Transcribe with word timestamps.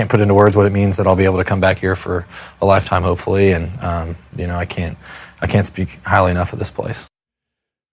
can't 0.00 0.10
put 0.10 0.22
into 0.22 0.32
words 0.32 0.56
what 0.56 0.64
it 0.64 0.72
means 0.72 0.96
that 0.96 1.06
I'll 1.06 1.14
be 1.14 1.26
able 1.26 1.36
to 1.36 1.44
come 1.44 1.60
back 1.60 1.78
here 1.78 1.94
for 1.94 2.26
a 2.62 2.64
lifetime, 2.64 3.02
hopefully. 3.02 3.52
And 3.52 3.68
um, 3.82 4.16
you 4.34 4.46
know, 4.46 4.56
I 4.56 4.64
can't 4.64 4.96
I 5.42 5.46
can't 5.46 5.66
speak 5.66 5.98
highly 6.06 6.30
enough 6.30 6.54
of 6.54 6.58
this 6.58 6.70
place. 6.70 7.06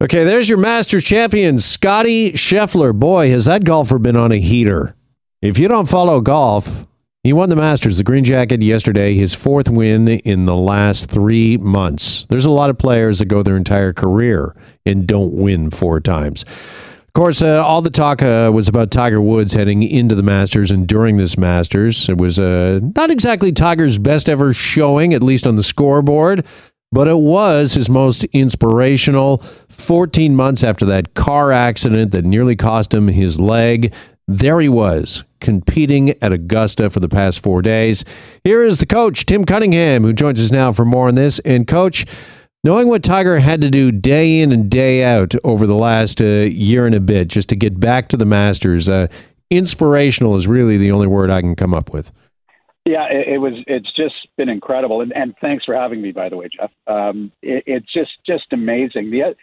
Okay, 0.01 0.23
there's 0.23 0.47
your 0.47 0.57
Masters 0.57 1.03
champion, 1.03 1.57
Scotty 1.57 2.31
Scheffler. 2.31 2.97
Boy, 2.97 3.29
has 3.31 3.43
that 3.45 3.65
golfer 3.65 3.99
been 3.99 4.15
on 4.15 4.31
a 4.31 4.37
heater. 4.37 4.95
If 5.41 5.59
you 5.59 5.67
don't 5.67 5.89
follow 5.89 6.21
golf, 6.21 6.87
he 7.23 7.33
won 7.33 7.49
the 7.49 7.55
Masters, 7.57 7.97
the 7.97 8.03
Green 8.03 8.23
Jacket, 8.23 8.61
yesterday, 8.61 9.15
his 9.15 9.33
fourth 9.33 9.69
win 9.69 10.07
in 10.07 10.45
the 10.45 10.55
last 10.55 11.09
three 11.09 11.57
months. 11.57 12.25
There's 12.27 12.45
a 12.45 12.51
lot 12.51 12.69
of 12.69 12.77
players 12.77 13.19
that 13.19 13.25
go 13.25 13.43
their 13.43 13.57
entire 13.57 13.91
career 13.91 14.55
and 14.85 15.05
don't 15.05 15.33
win 15.33 15.71
four 15.71 15.99
times. 15.99 16.45
Of 17.07 17.13
course, 17.13 17.41
uh, 17.41 17.63
all 17.65 17.81
the 17.81 17.89
talk 17.89 18.21
uh, 18.21 18.51
was 18.53 18.67
about 18.67 18.91
Tiger 18.91 19.19
Woods 19.19 19.53
heading 19.53 19.81
into 19.81 20.13
the 20.13 20.21
Masters 20.23 20.69
and 20.69 20.87
during 20.87 21.17
this 21.17 21.37
Masters. 21.37 22.09
It 22.09 22.17
was 22.17 22.37
uh, 22.37 22.79
not 22.95 23.09
exactly 23.09 23.51
Tiger's 23.51 23.97
best 23.97 24.29
ever 24.29 24.53
showing, 24.53 25.13
at 25.13 25.23
least 25.23 25.47
on 25.47 25.55
the 25.55 25.63
scoreboard 25.63 26.45
but 26.91 27.07
it 27.07 27.17
was 27.17 27.73
his 27.73 27.89
most 27.89 28.23
inspirational 28.25 29.37
14 29.69 30.35
months 30.35 30.63
after 30.63 30.85
that 30.85 31.13
car 31.13 31.51
accident 31.51 32.11
that 32.11 32.25
nearly 32.25 32.55
cost 32.55 32.93
him 32.93 33.07
his 33.07 33.39
leg. 33.39 33.93
There 34.27 34.59
he 34.59 34.69
was, 34.69 35.23
competing 35.39 36.11
at 36.21 36.33
Augusta 36.33 36.89
for 36.89 36.99
the 36.99 37.09
past 37.09 37.41
four 37.41 37.61
days. 37.61 38.03
Here 38.43 38.63
is 38.63 38.79
the 38.79 38.85
coach, 38.85 39.25
Tim 39.25 39.45
Cunningham, 39.45 40.03
who 40.03 40.13
joins 40.13 40.41
us 40.41 40.51
now 40.51 40.73
for 40.73 40.85
more 40.85 41.07
on 41.07 41.15
this. 41.15 41.39
And, 41.39 41.67
coach, 41.67 42.05
knowing 42.67 42.89
what 42.89 43.01
Tiger 43.01 43.39
had 43.39 43.61
to 43.61 43.71
do 43.71 43.93
day 43.93 44.41
in 44.41 44.51
and 44.51 44.69
day 44.69 45.01
out 45.01 45.33
over 45.45 45.65
the 45.65 45.73
last 45.73 46.19
uh, 46.19 46.25
year 46.25 46.85
and 46.85 46.93
a 46.93 46.99
bit 46.99 47.29
just 47.29 47.47
to 47.47 47.55
get 47.55 47.79
back 47.79 48.09
to 48.09 48.17
the 48.17 48.25
Masters, 48.25 48.89
uh, 48.89 49.07
inspirational 49.49 50.35
is 50.35 50.47
really 50.49 50.77
the 50.77 50.91
only 50.91 51.07
word 51.07 51.31
I 51.31 51.39
can 51.39 51.55
come 51.55 51.73
up 51.73 51.93
with. 51.93 52.11
Yeah, 52.83 53.05
it, 53.09 53.35
it, 53.35 53.37
was. 53.37 53.53
It's 53.67 53.89
just 53.95 54.15
been 54.35 54.49
incredible, 54.49 54.99
and, 54.99 55.13
and 55.15 55.33
thanks 55.39 55.63
for 55.63 55.75
having 55.75 56.01
me, 56.01 56.11
by 56.11 56.27
the 56.27 56.35
way, 56.35 56.49
Jeff. 56.53 56.71
Um, 56.87 57.31
it, 57.41 57.63
it's 57.65 57.93
just 57.93 58.11
just 58.25 58.51
amazing. 58.51 59.11
The 59.11 59.35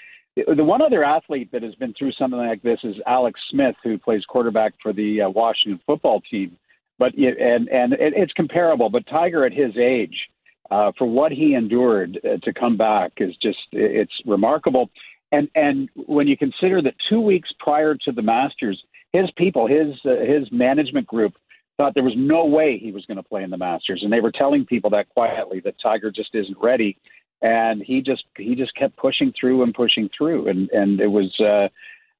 the 0.54 0.64
one 0.64 0.82
other 0.82 1.02
athlete 1.02 1.50
that 1.52 1.62
has 1.62 1.74
been 1.76 1.94
through 1.98 2.12
something 2.12 2.38
like 2.38 2.62
this 2.62 2.80
is 2.84 2.96
Alex 3.06 3.40
Smith, 3.50 3.76
who 3.82 3.98
plays 3.98 4.24
quarterback 4.26 4.74
for 4.82 4.92
the 4.92 5.22
uh, 5.22 5.30
Washington 5.30 5.80
football 5.86 6.20
team. 6.30 6.58
But 6.98 7.14
and 7.14 7.68
and 7.68 7.94
it, 7.94 8.12
it's 8.16 8.32
comparable. 8.34 8.90
But 8.90 9.06
Tiger, 9.06 9.46
at 9.46 9.52
his 9.52 9.76
age, 9.78 10.28
uh, 10.70 10.92
for 10.96 11.06
what 11.06 11.32
he 11.32 11.54
endured 11.54 12.18
uh, 12.24 12.36
to 12.42 12.52
come 12.52 12.76
back, 12.76 13.12
is 13.18 13.34
just 13.42 13.58
it's 13.72 14.12
remarkable. 14.26 14.90
And 15.32 15.48
and 15.54 15.88
when 15.94 16.28
you 16.28 16.36
consider 16.36 16.80
that 16.82 16.94
two 17.08 17.20
weeks 17.20 17.50
prior 17.58 17.94
to 18.04 18.12
the 18.12 18.22
Masters, 18.22 18.82
his 19.12 19.30
people, 19.36 19.66
his 19.66 19.94
uh, 20.04 20.24
his 20.24 20.50
management 20.52 21.06
group 21.06 21.34
thought 21.76 21.94
there 21.94 22.04
was 22.04 22.14
no 22.16 22.44
way 22.44 22.78
he 22.78 22.92
was 22.92 23.04
going 23.06 23.16
to 23.16 23.22
play 23.22 23.42
in 23.42 23.50
the 23.50 23.56
Masters, 23.56 24.00
and 24.02 24.12
they 24.12 24.20
were 24.20 24.32
telling 24.32 24.64
people 24.64 24.90
that 24.90 25.08
quietly 25.08 25.60
that 25.64 25.74
Tiger 25.82 26.10
just 26.10 26.34
isn't 26.34 26.56
ready, 26.60 26.96
and 27.42 27.82
he 27.82 28.00
just 28.00 28.24
he 28.36 28.54
just 28.54 28.74
kept 28.76 28.96
pushing 28.96 29.32
through 29.38 29.62
and 29.62 29.74
pushing 29.74 30.08
through, 30.16 30.48
and 30.48 30.70
and 30.70 31.00
it 31.00 31.08
was. 31.08 31.32
Uh, 31.40 31.68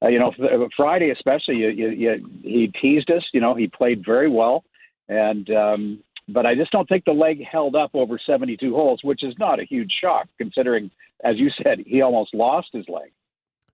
uh, 0.03 0.09
you 0.09 0.19
know, 0.19 0.33
Friday 0.77 1.11
especially, 1.11 1.55
you, 1.55 1.69
you, 1.69 1.89
you, 1.89 2.41
he 2.43 2.73
teased 2.83 3.11
us. 3.11 3.23
You 3.33 3.41
know, 3.41 3.55
he 3.55 3.69
played 3.69 4.05
very 4.05 4.29
well, 4.29 4.65
and 5.09 5.49
um, 5.51 5.99
but 6.29 6.47
I 6.47 6.55
just 6.55 6.71
don't 6.73 6.89
think 6.89 7.05
the 7.05 7.13
leg 7.13 7.45
held 7.45 7.77
up 7.77 7.91
over 7.95 8.19
72 8.25 8.75
holes, 8.75 9.01
which 9.03 9.23
is 9.23 9.35
not 9.39 9.61
a 9.61 9.65
huge 9.65 9.93
shock 10.01 10.29
considering, 10.39 10.91
as 11.23 11.37
you 11.37 11.51
said, 11.63 11.81
he 11.87 12.03
almost 12.03 12.35
lost 12.35 12.69
his 12.73 12.89
leg. 12.89 13.13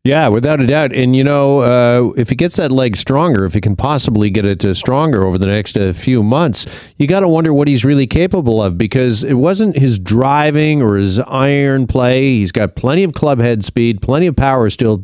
Yeah, 0.02 0.28
without 0.28 0.62
a 0.62 0.66
doubt. 0.66 0.94
And, 0.94 1.14
you 1.14 1.22
know, 1.22 1.58
uh, 1.60 2.12
if 2.16 2.30
he 2.30 2.34
gets 2.34 2.56
that 2.56 2.72
leg 2.72 2.96
stronger, 2.96 3.44
if 3.44 3.52
he 3.52 3.60
can 3.60 3.76
possibly 3.76 4.30
get 4.30 4.46
it 4.46 4.74
stronger 4.74 5.26
over 5.26 5.36
the 5.36 5.46
next 5.46 5.76
uh, 5.76 5.92
few 5.92 6.22
months, 6.22 6.94
you 6.96 7.06
got 7.06 7.20
to 7.20 7.28
wonder 7.28 7.52
what 7.52 7.68
he's 7.68 7.84
really 7.84 8.06
capable 8.06 8.62
of 8.62 8.78
because 8.78 9.22
it 9.22 9.34
wasn't 9.34 9.76
his 9.76 9.98
driving 9.98 10.80
or 10.80 10.96
his 10.96 11.18
iron 11.18 11.86
play. 11.86 12.22
He's 12.22 12.50
got 12.50 12.76
plenty 12.76 13.04
of 13.04 13.12
club 13.12 13.40
head 13.40 13.62
speed, 13.62 14.00
plenty 14.00 14.26
of 14.26 14.36
power 14.36 14.70
still 14.70 15.02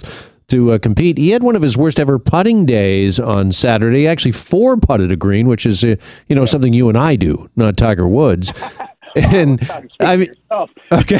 to 0.48 0.72
uh, 0.72 0.78
compete. 0.78 1.18
He 1.18 1.30
had 1.30 1.42
one 1.42 1.56
of 1.56 1.62
his 1.62 1.76
worst 1.76 1.98
ever 1.98 2.18
putting 2.18 2.66
days 2.66 3.18
on 3.18 3.52
Saturday. 3.52 4.00
He 4.00 4.06
actually 4.06 4.32
four 4.32 4.76
putted 4.76 5.10
a 5.10 5.16
green, 5.16 5.48
which 5.48 5.66
is, 5.66 5.82
uh, 5.82 5.96
you 6.28 6.36
know, 6.36 6.44
something 6.44 6.72
you 6.72 6.88
and 6.88 6.96
I 6.96 7.16
do, 7.16 7.50
not 7.56 7.76
Tiger 7.76 8.06
Woods. 8.06 8.52
and 9.16 9.68
I 10.00 10.16
mean, 10.16 10.28
okay. 10.92 11.18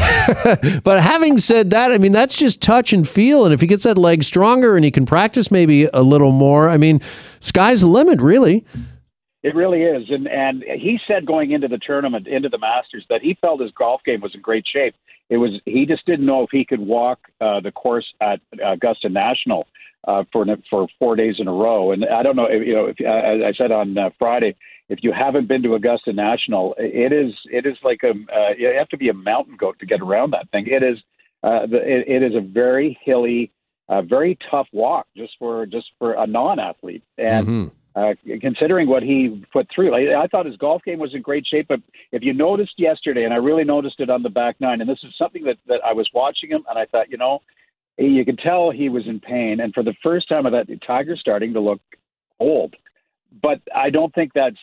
but 0.85 1.01
having 1.01 1.39
said 1.39 1.71
that, 1.71 1.93
I 1.93 1.99
mean 1.99 2.13
that's 2.13 2.37
just 2.37 2.63
touch 2.63 2.93
and 2.93 3.09
feel, 3.09 3.45
and 3.45 3.53
if 3.55 3.61
he 3.61 3.67
gets 3.67 3.85
that 3.85 3.99
leg 3.99 4.23
stronger 4.23 4.77
and 4.77 4.85
he 4.85 4.91
can 4.91 5.07
practice 5.07 5.51
maybe 5.51 5.89
a 5.93 6.03
little 6.03 6.33
more, 6.33 6.69
I 6.69 6.77
mean, 6.77 7.01
sky's 7.41 7.81
the 7.81 7.87
limit, 7.89 8.21
really. 8.21 8.65
It 9.43 9.55
really 9.55 9.83
is, 9.83 10.11
and 10.11 10.27
and 10.27 10.63
he 10.63 10.99
said 11.07 11.25
going 11.25 11.53
into 11.53 11.69
the 11.69 11.79
tournament, 11.79 12.27
into 12.27 12.49
the 12.49 12.59
Masters, 12.59 13.07
that 13.09 13.23
he 13.23 13.37
felt 13.41 13.61
his 13.61 13.71
golf 13.73 14.03
game 14.05 14.21
was 14.21 14.35
in 14.35 14.41
great 14.41 14.67
shape. 14.67 14.95
It 15.29 15.39
was 15.39 15.61
he 15.65 15.87
just 15.87 16.07
didn't 16.07 16.27
know 16.27 16.43
if 16.45 16.51
he 16.53 16.65
could 16.65 16.81
walk 16.81 17.19
uh, 17.41 17.61
the 17.61 17.73
course 17.73 18.07
at 18.21 18.41
Augusta 18.65 19.09
National 19.09 19.67
uh, 20.07 20.25
for 20.33 20.47
for 20.71 20.87
four 20.99 21.17
days 21.17 21.37
in 21.39 21.49
a 21.49 21.53
row. 21.53 21.93
And 21.93 22.05
I 22.05 22.23
don't 22.23 22.37
know, 22.37 22.47
if, 22.47 22.67
you 22.67 22.75
know, 22.75 22.87
if, 22.87 23.01
as 23.01 23.43
I 23.43 23.53
said 23.57 23.73
on 23.73 23.99
uh, 23.99 24.11
Friday, 24.19 24.55
if 24.89 25.01
you 25.03 25.13
haven't 25.13 25.49
been 25.49 25.63
to 25.65 25.75
Augusta 25.75 26.13
National, 26.13 26.75
it 26.79 27.13
is 27.13 27.35
it 27.51 27.67
is 27.67 27.77
like 27.83 28.03
a 28.05 28.11
uh, 28.11 28.51
you 28.57 28.73
have 28.77 28.89
to 28.91 28.97
be 28.97 29.09
a 29.09 29.15
mountain 29.15 29.57
goat 29.57 29.79
to 29.81 29.87
get 29.87 30.01
around 30.01 30.33
that 30.33 30.49
thing. 30.51 30.67
It 30.69 30.83
is 30.83 30.99
uh, 31.43 31.67
the, 31.67 31.79
it, 31.79 32.09
it 32.09 32.23
is 32.23 32.35
a 32.37 32.41
very 32.41 32.99
hilly, 33.05 33.53
uh, 33.89 34.03
very 34.03 34.39
tough 34.51 34.69
walk 34.73 35.07
just 35.17 35.33
for 35.39 35.67
just 35.67 35.91
for 35.99 36.15
a 36.15 36.27
non-athlete. 36.27 37.03
And 37.19 37.47
mm-hmm. 37.47 37.69
Uh, 37.97 38.13
considering 38.41 38.89
what 38.89 39.03
he 39.03 39.43
put 39.53 39.67
through, 39.75 39.95
I, 39.95 40.25
I 40.25 40.27
thought 40.27 40.45
his 40.45 40.59
golf 40.59 40.83
game 40.85 40.99
was 40.99 41.15
in 41.15 41.23
great 41.23 41.47
shape. 41.47 41.67
But 41.69 41.81
if 42.13 42.23
you 42.23 42.35
noticed 42.35 42.75
yesterday, 42.77 43.25
and 43.25 43.33
I 43.33 43.39
really 43.39 43.65
noticed 43.65 44.01
it 44.01 44.11
on 44.11 44.23
the 44.23 44.29
back 44.29 44.57
nine, 44.61 44.81
and 44.81 44.89
this 44.89 44.99
is 45.03 45.15
something 45.17 45.45
that 45.45 45.57
that 45.67 45.81
I 45.85 45.93
was 45.93 46.09
watching 46.13 46.51
him, 46.51 46.65
and 46.69 46.79
I 46.79 46.85
thought, 46.87 47.11
you 47.11 47.17
know, 47.17 47.41
you 47.97 48.25
could 48.25 48.39
tell 48.39 48.71
he 48.71 48.91
was 48.91 49.05
in 49.07 49.19
pain. 49.19 49.61
And 49.61 49.73
for 49.73 49.83
the 49.83 49.95
first 50.03 50.29
time, 50.29 50.45
of 50.45 50.53
that 50.53 50.67
Tiger's 50.87 51.21
starting 51.21 51.55
to 51.55 51.61
look 51.61 51.81
old. 52.39 52.75
But 53.43 53.61
I 53.75 53.91
don't 53.91 54.15
think 54.15 54.33
that's 54.35 54.59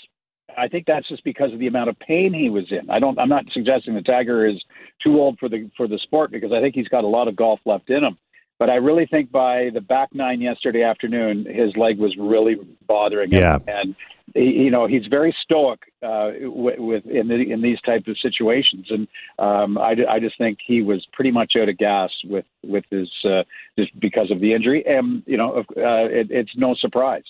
I 0.58 0.68
think 0.68 0.86
that's 0.86 1.08
just 1.08 1.24
because 1.24 1.52
of 1.54 1.60
the 1.60 1.68
amount 1.68 1.90
of 1.90 2.00
pain 2.00 2.34
he 2.34 2.50
was 2.50 2.66
in. 2.72 2.90
I 2.90 3.00
don't. 3.00 3.18
I'm 3.18 3.30
not 3.30 3.46
suggesting 3.52 3.96
that 3.96 4.06
Tiger 4.06 4.46
is 4.46 4.64
too 5.04 5.20
old 5.20 5.40
for 5.40 5.50
the 5.50 5.70
for 5.76 5.88
the 5.88 6.00
sport 6.00 6.32
because 6.32 6.52
I 6.52 6.62
think 6.62 6.76
he's 6.76 6.88
got 6.88 7.04
a 7.04 7.08
lot 7.08 7.28
of 7.28 7.36
golf 7.36 7.60
left 7.66 7.90
in 7.90 8.04
him. 8.04 8.18
But 8.60 8.70
I 8.70 8.76
really 8.76 9.06
think 9.06 9.32
by 9.32 9.70
the 9.74 9.82
back 9.82 10.10
nine 10.14 10.42
yesterday 10.42 10.84
afternoon, 10.84 11.46
his 11.46 11.76
leg 11.76 12.00
was 12.00 12.16
really 12.18 12.56
bothering 12.88 13.32
him. 13.32 13.40
Yeah. 13.40 13.58
And 13.68 13.96
he, 14.34 14.42
you 14.42 14.72
know 14.72 14.88
he's 14.88 15.06
very 15.08 15.36
stoic 15.44 15.82
uh, 16.02 16.32
with, 16.42 16.80
with 16.80 17.06
in 17.06 17.28
the, 17.28 17.52
in 17.52 17.62
these 17.62 17.80
types 17.82 18.08
of 18.08 18.18
situations, 18.20 18.88
and 18.90 19.08
um, 19.38 19.78
I, 19.78 19.96
I 20.10 20.20
just 20.20 20.38
think 20.38 20.60
he 20.66 20.82
was 20.82 21.06
pretty 21.12 21.32
much 21.32 21.54
out 21.60 21.70
of 21.70 21.78
gas 21.78 22.10
with 22.24 22.46
with 22.64 22.86
his 22.90 23.10
uh, 23.26 23.44
just 23.78 23.98
because 24.00 24.32
of 24.32 24.40
the 24.40 24.54
injury, 24.54 24.84
and 24.88 25.24
you 25.26 25.38
know 25.38 25.58
uh, 25.58 26.08
it, 26.08 26.28
it's 26.32 26.56
no 26.56 26.74
surprise. 26.76 27.24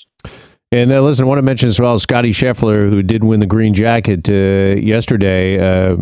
And 0.73 0.91
uh, 0.91 1.03
listen, 1.03 1.25
I 1.25 1.27
want 1.27 1.37
to 1.37 1.43
mention 1.43 1.69
as 1.69 1.79
well 1.79 1.99
Scotty 1.99 2.31
Scheffler, 2.31 2.89
who 2.89 3.03
did 3.03 3.23
win 3.23 3.39
the 3.39 3.45
green 3.45 3.75
jacket 3.75 4.27
uh, 4.27 4.81
yesterday. 4.81 5.59
Uh, 5.59 5.97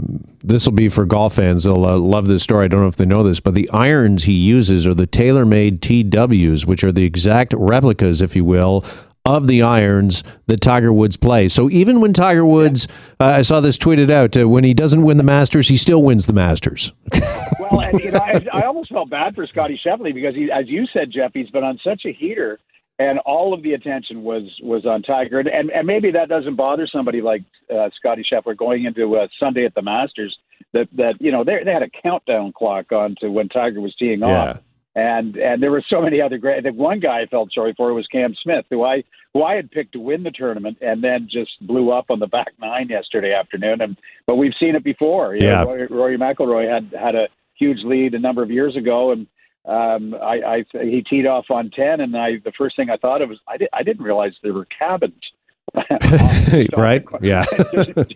this 0.45 0.65
will 0.65 0.71
be 0.71 0.87
for 0.87 1.05
golf 1.05 1.33
fans. 1.33 1.65
They'll 1.65 1.85
uh, 1.85 1.97
love 1.97 2.27
this 2.27 2.41
story. 2.41 2.63
I 2.63 2.67
don't 2.69 2.79
know 2.79 2.87
if 2.87 2.95
they 2.95 3.05
know 3.05 3.21
this, 3.21 3.41
but 3.41 3.53
the 3.53 3.69
irons 3.71 4.23
he 4.23 4.31
uses 4.31 4.87
are 4.87 4.93
the 4.93 5.07
TaylorMade 5.07 5.81
TWs, 5.81 6.65
which 6.65 6.85
are 6.85 6.91
the 6.93 7.03
exact 7.03 7.53
replicas, 7.57 8.21
if 8.21 8.33
you 8.33 8.45
will, 8.45 8.85
of 9.25 9.47
the 9.47 9.61
irons 9.61 10.23
that 10.47 10.61
Tiger 10.61 10.93
Woods 10.93 11.17
plays. 11.17 11.53
So 11.53 11.69
even 11.69 11.99
when 11.99 12.13
Tiger 12.13 12.45
Woods, 12.45 12.87
uh, 13.19 13.25
I 13.25 13.41
saw 13.41 13.59
this 13.59 13.77
tweeted 13.77 14.09
out, 14.09 14.37
uh, 14.37 14.47
when 14.47 14.63
he 14.63 14.73
doesn't 14.73 15.01
win 15.03 15.17
the 15.17 15.23
Masters, 15.23 15.67
he 15.67 15.75
still 15.75 16.01
wins 16.01 16.27
the 16.27 16.33
Masters. 16.33 16.93
well, 17.59 17.81
and, 17.81 17.99
you 17.99 18.11
know, 18.11 18.19
I, 18.19 18.47
I, 18.53 18.61
almost 18.61 18.89
felt 18.89 19.09
bad 19.09 19.35
for 19.35 19.45
Scotty 19.47 19.77
Scheffler 19.85 20.13
because, 20.13 20.33
he, 20.33 20.49
as 20.49 20.69
you 20.69 20.87
said, 20.93 21.11
Jeff, 21.11 21.31
he's 21.33 21.49
been 21.49 21.65
on 21.65 21.77
such 21.83 22.05
a 22.05 22.13
heater 22.13 22.57
and 23.01 23.17
all 23.19 23.51
of 23.51 23.63
the 23.63 23.73
attention 23.73 24.21
was 24.21 24.43
was 24.61 24.85
on 24.85 25.01
Tiger, 25.01 25.39
and 25.39 25.47
and, 25.47 25.71
and 25.71 25.87
maybe 25.87 26.11
that 26.11 26.29
doesn't 26.29 26.55
bother 26.55 26.87
somebody 26.87 27.21
like 27.21 27.41
uh, 27.73 27.89
Scotty 27.95 28.23
Scheffler 28.23 28.55
going 28.55 28.85
into 28.85 29.17
uh, 29.17 29.27
Sunday 29.39 29.65
at 29.65 29.73
the 29.73 29.81
Masters. 29.81 30.37
That 30.73 30.87
that 30.95 31.15
you 31.19 31.31
know 31.31 31.43
they 31.43 31.63
they 31.65 31.71
had 31.71 31.81
a 31.81 31.89
countdown 31.89 32.53
clock 32.53 32.91
on 32.91 33.15
to 33.21 33.29
when 33.29 33.49
Tiger 33.49 33.81
was 33.81 33.95
teeing 33.95 34.19
yeah. 34.19 34.27
off, 34.27 34.59
and 34.95 35.35
and 35.35 35.63
there 35.63 35.71
were 35.71 35.83
so 35.89 35.99
many 35.99 36.21
other 36.21 36.37
great. 36.37 36.63
The 36.63 36.71
one 36.73 36.99
guy 36.99 37.21
I 37.21 37.25
felt 37.25 37.51
sorry 37.51 37.73
for 37.75 37.91
was 37.93 38.05
Cam 38.05 38.35
Smith, 38.43 38.65
who 38.69 38.83
I 38.83 39.03
who 39.33 39.41
I 39.41 39.55
had 39.55 39.71
picked 39.71 39.93
to 39.93 39.99
win 39.99 40.21
the 40.21 40.31
tournament, 40.31 40.77
and 40.81 41.03
then 41.03 41.27
just 41.29 41.51
blew 41.59 41.91
up 41.91 42.11
on 42.11 42.19
the 42.19 42.27
back 42.27 42.53
nine 42.59 42.87
yesterday 42.89 43.33
afternoon. 43.33 43.81
And 43.81 43.97
but 44.27 44.35
we've 44.35 44.53
seen 44.59 44.75
it 44.75 44.83
before. 44.83 45.33
You 45.33 45.47
yeah, 45.47 45.63
know, 45.63 45.65
Rory, 45.65 45.87
Rory 45.87 46.17
McIlroy 46.19 46.71
had 46.71 46.93
had 46.97 47.15
a 47.15 47.29
huge 47.55 47.79
lead 47.83 48.13
a 48.13 48.19
number 48.19 48.43
of 48.43 48.51
years 48.51 48.75
ago, 48.75 49.11
and 49.11 49.25
um, 49.65 50.15
I, 50.15 50.63
I 50.73 50.83
he 50.83 51.03
teed 51.07 51.27
off 51.27 51.45
on 51.49 51.69
ten, 51.71 52.01
and 52.01 52.15
I 52.17 52.37
the 52.43 52.51
first 52.57 52.75
thing 52.75 52.89
I 52.89 52.97
thought 52.97 53.21
of 53.21 53.29
was 53.29 53.39
I, 53.47 53.57
did, 53.57 53.69
I 53.73 53.83
didn't 53.83 54.03
realize 54.03 54.33
there 54.41 54.53
were 54.53 54.65
cabins. 54.65 55.21
right? 56.77 57.05
Yeah, 57.21 57.43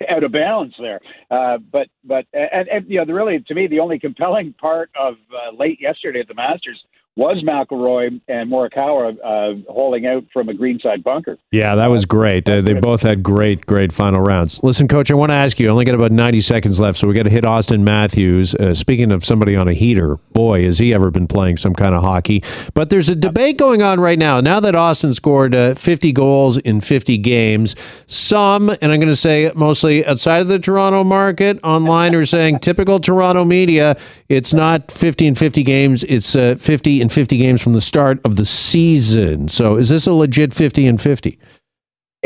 out 0.10 0.24
of 0.24 0.32
balance 0.32 0.74
there. 0.80 1.00
Uh, 1.30 1.60
but 1.60 1.88
but 2.04 2.26
and, 2.34 2.68
and 2.68 2.90
you 2.90 2.98
know, 2.98 3.06
the, 3.06 3.14
really 3.14 3.40
to 3.40 3.54
me, 3.54 3.68
the 3.68 3.80
only 3.80 4.00
compelling 4.00 4.54
part 4.54 4.90
of 5.00 5.16
uh, 5.32 5.56
late 5.56 5.80
yesterday 5.80 6.22
at 6.22 6.28
the 6.28 6.34
Masters 6.34 6.84
was 7.18 7.42
McIlroy 7.44 8.20
and 8.28 8.52
Morikawa 8.52 9.16
uh, 9.24 9.72
holding 9.72 10.06
out 10.06 10.26
from 10.34 10.50
a 10.50 10.54
greenside 10.54 11.04
bunker. 11.04 11.38
Yeah, 11.52 11.76
that 11.76 11.90
was 11.90 12.06
great. 12.06 12.50
Uh, 12.50 12.62
they 12.62 12.74
both 12.74 13.04
had 13.04 13.24
great, 13.24 13.66
great 13.66 13.94
final 13.94 14.22
rounds. 14.22 14.62
Listen, 14.64 14.88
Coach, 14.88 15.10
I 15.12 15.14
want 15.14 15.30
to 15.30 15.36
ask 15.36 15.60
you. 15.60 15.68
I 15.68 15.72
only 15.72 15.86
got 15.86 15.96
about 15.96 16.12
ninety 16.12 16.42
seconds 16.42 16.80
left, 16.80 17.00
so 17.00 17.08
we 17.08 17.14
got 17.14 17.24
to 17.24 17.30
hit 17.30 17.46
Auston 17.46 17.82
Matthews. 17.82 18.54
Uh, 18.56 18.74
speaking 18.74 19.12
of 19.14 19.24
somebody 19.24 19.56
on 19.56 19.68
a 19.68 19.74
heater, 19.74 20.18
boy, 20.34 20.64
has 20.64 20.78
he 20.78 20.94
ever 20.94 21.10
been 21.10 21.28
playing 21.28 21.58
some 21.58 21.74
kind 21.74 21.96
of 21.96 22.02
hockey. 22.02 22.44
But 22.74 22.90
there's 22.90 23.08
a 23.08 23.16
debate 23.16 23.58
going 23.58 23.82
on 23.82 24.00
right 24.00 24.20
now. 24.20 24.42
Now 24.42 24.60
that 24.60 24.76
Auston 24.76 25.14
scored 25.14 25.56
uh, 25.56 25.74
50 25.74 26.12
goals 26.12 26.58
in 26.58 26.82
50 26.82 27.18
games, 27.20 27.76
some, 28.08 28.70
and 28.70 28.92
I'm 28.92 29.00
going 29.00 29.08
to 29.08 29.16
say 29.16 29.52
mostly 29.56 30.06
outside 30.06 30.42
of 30.42 30.48
the 30.48 30.60
Toronto 30.60 31.04
market, 31.04 31.60
online 31.64 32.14
are 32.14 32.26
saying 32.26 32.60
typical 32.60 33.00
Toronto 33.00 33.46
media. 33.46 33.96
It's 34.28 34.54
not 34.54 34.92
50 34.92 35.28
and 35.28 35.38
50 35.38 35.64
games. 35.64 36.04
It's 36.04 36.36
uh, 36.36 36.56
50 36.60 37.02
and 37.02 37.05
50 37.12 37.38
games 37.38 37.62
from 37.62 37.74
the 37.74 37.82
start 37.82 38.20
of 38.26 38.36
the 38.36 38.46
season. 38.46 39.48
So 39.48 39.76
is 39.76 39.90
this 39.90 40.08
a 40.08 40.14
legit 40.14 40.54
50 40.54 40.88
and 40.88 41.02
50? 41.02 41.40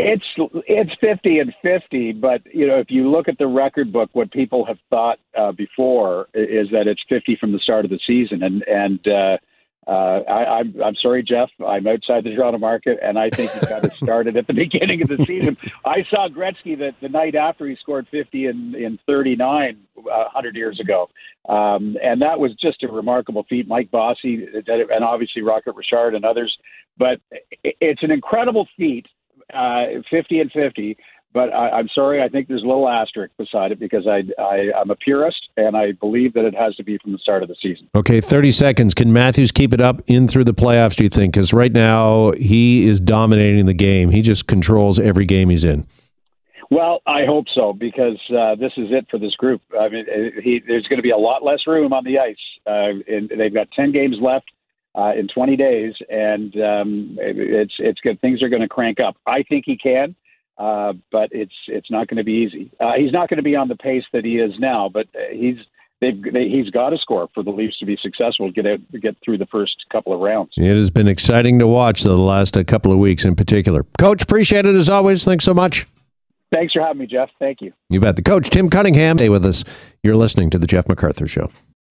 It's 0.02 0.24
it's 0.66 0.92
fifty 1.02 1.40
and 1.40 1.54
fifty, 1.62 2.14
but 2.14 2.42
you 2.54 2.66
know 2.66 2.78
if 2.80 2.90
you 2.90 3.10
look 3.10 3.28
at 3.28 3.38
the 3.38 3.48
record 3.48 3.92
book, 3.92 4.10
what 4.14 4.32
people 4.32 4.64
have 4.66 4.78
thought 4.90 5.20
uh, 5.38 5.52
before 5.52 6.30
is 6.34 6.70
that 6.72 6.88
it's 6.88 7.04
fifty 7.10 7.36
from 7.36 7.52
the 7.52 7.60
start 7.60 7.84
of 7.84 7.92
the 7.92 8.00
season, 8.08 8.42
and 8.42 8.64
and 8.64 9.06
uh, 9.08 9.38
uh, 9.90 10.22
I, 10.30 10.60
I'm 10.60 10.82
I'm 10.84 10.96
sorry, 10.96 11.24
Jeff, 11.24 11.50
I'm 11.66 11.88
outside 11.88 12.24
the 12.24 12.36
Toronto 12.36 12.60
market, 12.60 13.00
and 13.02 13.18
I 13.18 13.32
think 13.32 13.50
he's 13.52 13.68
got 13.68 13.82
to 13.82 13.92
start 13.96 14.28
it 14.28 14.36
at 14.38 14.46
the 14.46 14.54
beginning 14.66 15.02
of 15.02 15.08
the 15.08 15.18
season. 15.26 15.58
I 15.84 16.06
saw 16.12 16.28
Gretzky 16.28 16.78
that 16.78 16.94
the 17.02 17.10
night 17.10 17.34
after 17.34 17.66
he 17.66 17.76
scored 17.76 18.08
fifty 18.12 18.46
in 18.46 18.76
in 18.76 19.00
thirty 19.08 19.36
nine 19.36 19.80
uh, 19.98 20.30
hundred 20.30 20.56
years 20.56 20.80
ago, 20.80 21.10
um, 21.48 21.98
and 22.04 22.22
that 22.22 22.40
was 22.40 22.54
just 22.62 22.84
a 22.84 22.88
remarkable 22.88 23.48
feat. 23.50 23.68
Mike 23.68 23.90
Bossy 23.90 24.48
and 24.68 25.04
obviously 25.04 25.42
Rocket 25.42 25.74
Richard 25.74 26.14
and 26.14 26.24
others, 26.24 26.56
but 27.00 27.20
it's 27.64 28.04
an 28.04 28.12
incredible 28.12 28.68
feat 28.78 29.08
uh, 29.54 29.86
50 30.10 30.40
and 30.40 30.52
50. 30.52 30.98
But 31.32 31.54
I, 31.54 31.70
I'm 31.70 31.88
sorry, 31.94 32.24
I 32.24 32.28
think 32.28 32.48
there's 32.48 32.64
a 32.64 32.68
little 32.68 32.90
asterisk 32.90 33.32
beside 33.38 33.72
it 33.72 33.80
because 33.80 34.08
I, 34.08 34.24
I, 34.42 34.72
I'm 34.76 34.90
a 34.90 34.96
purist 34.96 35.50
and 35.58 35.78
I 35.78 35.92
believe 35.92 36.34
that 36.34 36.46
it 36.46 36.56
has 36.56 36.76
to 36.78 36.84
be 36.84 36.98
from 36.98 37.12
the 37.12 37.20
start 37.20 37.44
of 37.44 37.50
the 37.50 37.56
season. 37.62 37.88
Okay, 37.94 38.20
30 38.20 38.52
seconds. 38.52 38.94
Can 38.96 39.14
Matthews 39.14 39.52
keep 39.52 39.72
it 39.72 39.82
up 39.82 40.02
in 40.08 40.28
through 40.28 40.46
the 40.46 40.54
playoffs, 40.54 40.96
do 40.96 41.04
you 41.04 41.10
think? 41.10 41.34
Because 41.34 41.54
right 41.54 41.72
now 41.72 42.32
he 42.32 42.88
is 42.88 43.00
dominating 43.00 43.68
the 43.68 43.76
game. 43.76 44.10
He 44.10 44.22
just 44.22 44.48
controls 44.48 44.98
every 44.98 45.26
game 45.26 45.50
he's 45.50 45.64
in. 45.64 45.86
Well, 46.72 47.02
I 47.08 47.26
hope 47.26 47.46
so 47.54 47.74
because 47.74 48.20
uh, 48.30 48.56
this 48.56 48.74
is 48.78 48.88
it 48.92 49.08
for 49.10 49.20
this 49.20 49.36
group. 49.36 49.62
I 49.80 49.90
mean, 49.90 50.06
he, 50.44 50.62
there's 50.68 50.88
going 50.88 50.98
to 50.98 51.04
be 51.04 51.10
a 51.12 51.18
lot 51.18 51.44
less 51.44 51.62
room 51.66 51.94
on 51.94 52.04
the 52.04 52.20
ice. 52.20 52.38
Uh, 52.66 53.02
and 53.08 53.32
they've 53.38 53.54
got 53.54 53.72
10 53.72 53.92
games 53.92 54.18
left 54.22 54.46
uh, 54.96 55.14
in 55.18 55.28
20 55.28 55.56
days, 55.56 55.94
and 56.10 56.54
um, 56.56 57.18
it's 57.20 57.74
it's 57.80 58.00
good. 58.02 58.20
Things 58.22 58.42
are 58.42 58.50
going 58.50 58.62
to 58.62 58.68
crank 58.68 59.00
up. 59.00 59.18
I 59.26 59.44
think 59.44 59.64
he 59.66 59.78
can, 59.78 60.16
uh, 60.60 60.94
but 61.12 61.30
it's 61.32 61.54
it's 61.68 61.90
not 61.90 62.08
going 62.08 62.18
to 62.18 62.24
be 62.24 62.34
easy. 62.34 62.72
Uh, 62.80 62.94
he's 62.98 63.14
not 63.14 63.30
going 63.30 63.38
to 63.38 63.44
be 63.44 63.56
on 63.56 63.70
the 63.70 63.76
pace 63.76 64.04
that 64.14 64.26
he 64.26 64.38
is 64.38 64.52
now, 64.60 64.90
but 64.90 65.08
he's 65.32 65.56
they've 66.02 66.22
they, 66.22 66.50
he's 66.50 66.70
got 66.70 66.90
to 66.90 66.98
score 66.98 67.30
for 67.34 67.44
the 67.44 67.50
Leafs 67.50 67.80
to 67.80 67.86
be 67.86 67.98
successful, 68.02 68.52
get 68.52 68.68
out, 68.68 68.80
get 69.02 69.16
through 69.24 69.38
the 69.38 69.46
first 69.46 69.76
couple 69.92 70.14
of 70.14 70.20
rounds. 70.20 70.52
It 70.58 70.76
has 70.76 70.90
been 70.90 71.08
exciting 71.08 71.60
to 71.60 71.68
watch 71.68 72.04
the 72.04 72.18
last 72.18 72.58
uh, 72.58 72.64
couple 72.64 72.92
of 72.92 73.00
weeks 73.00 73.26
in 73.26 73.36
particular. 73.36 73.86
Coach, 73.98 74.22
appreciate 74.24 74.66
it 74.66 74.76
as 74.76 74.90
always. 74.90 75.24
Thanks 75.24 75.46
so 75.46 75.54
much. 75.54 75.88
Thanks 76.52 76.74
for 76.74 76.82
having 76.82 77.00
me, 77.00 77.06
Jeff. 77.06 77.30
Thank 77.38 77.62
you. 77.62 77.72
You 77.90 78.00
bet. 78.00 78.16
The 78.16 78.24
coach, 78.24 78.50
Tim 78.50 78.70
Cunningham, 78.70 79.18
stay 79.18 79.30
with 79.30 79.46
us. 79.46 79.64
You're 80.04 80.16
listening 80.16 80.50
to 80.50 80.58
the 80.58 80.68
Jeff 80.68 80.86
McArthur 80.86 81.30
Show. 81.30 81.52